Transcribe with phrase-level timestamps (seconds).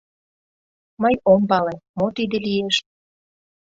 [1.01, 1.75] —Мый ом пале...
[1.97, 2.75] мо тиде лиеш?..